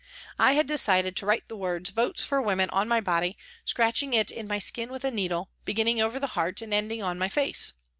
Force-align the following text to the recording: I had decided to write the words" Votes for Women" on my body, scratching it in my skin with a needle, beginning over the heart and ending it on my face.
I 0.39 0.53
had 0.53 0.65
decided 0.65 1.15
to 1.17 1.27
write 1.27 1.47
the 1.47 1.55
words" 1.55 1.87
Votes 1.91 2.25
for 2.25 2.41
Women" 2.41 2.69
on 2.71 2.87
my 2.87 3.01
body, 3.01 3.37
scratching 3.65 4.13
it 4.13 4.31
in 4.31 4.47
my 4.47 4.57
skin 4.57 4.89
with 4.91 5.03
a 5.03 5.11
needle, 5.11 5.51
beginning 5.63 6.01
over 6.01 6.19
the 6.19 6.25
heart 6.33 6.63
and 6.63 6.73
ending 6.73 7.01
it 7.01 7.03
on 7.03 7.19
my 7.19 7.29
face. 7.29 7.73